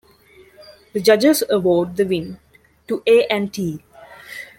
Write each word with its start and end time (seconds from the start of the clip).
The 0.93 0.99
judges 0.99 1.43
award 1.47 1.95
the 1.95 2.05
win 2.07 2.39
to 2.87 3.03
A 3.05 3.25
and 3.27 3.53
T. 3.53 3.83